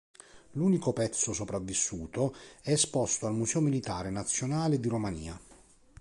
L'unico 0.53 0.93
pezzo 0.93 1.31
sopravvissuto 1.31 2.33
è 2.63 2.71
esposto 2.71 3.27
al 3.27 3.35
Museo 3.35 3.61
militare 3.61 4.09
nazionale 4.09 4.79
di 4.79 4.87
Romania. 4.87 5.39